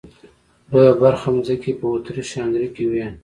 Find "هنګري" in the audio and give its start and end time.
2.37-2.69